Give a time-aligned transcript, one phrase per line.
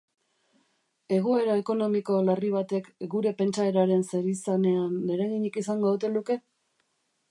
[1.17, 6.45] Egoera ekonomiko larri batek gure pentsaeraren zerizanean eraginik izango ote luke?